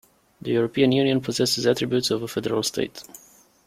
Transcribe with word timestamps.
The 0.41 0.49
European 0.49 0.91
Union 0.93 1.21
possesses 1.21 1.67
attributes 1.67 2.09
of 2.09 2.23
a 2.23 2.27
federal 2.27 2.63
state. 2.63 3.03